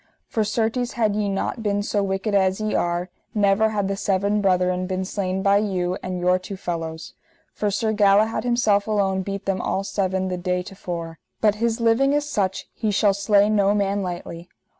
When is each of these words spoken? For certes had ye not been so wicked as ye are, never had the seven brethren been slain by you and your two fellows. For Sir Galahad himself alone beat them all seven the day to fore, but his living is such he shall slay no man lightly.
For 0.25 0.43
certes 0.43 0.93
had 0.93 1.15
ye 1.15 1.29
not 1.29 1.61
been 1.61 1.83
so 1.83 2.01
wicked 2.01 2.33
as 2.33 2.59
ye 2.59 2.73
are, 2.73 3.11
never 3.35 3.69
had 3.69 3.87
the 3.87 3.95
seven 3.95 4.41
brethren 4.41 4.87
been 4.87 5.05
slain 5.05 5.43
by 5.43 5.57
you 5.57 5.95
and 6.01 6.19
your 6.19 6.39
two 6.39 6.57
fellows. 6.57 7.13
For 7.53 7.69
Sir 7.69 7.93
Galahad 7.93 8.43
himself 8.43 8.87
alone 8.87 9.21
beat 9.21 9.45
them 9.45 9.61
all 9.61 9.83
seven 9.83 10.27
the 10.27 10.37
day 10.37 10.63
to 10.63 10.73
fore, 10.73 11.19
but 11.39 11.53
his 11.61 11.79
living 11.79 12.13
is 12.13 12.27
such 12.27 12.67
he 12.73 12.89
shall 12.89 13.13
slay 13.13 13.47
no 13.47 13.75
man 13.75 14.01
lightly. 14.01 14.49